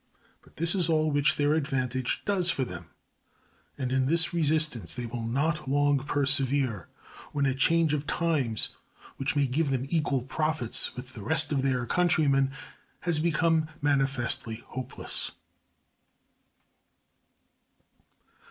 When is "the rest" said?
11.13-11.51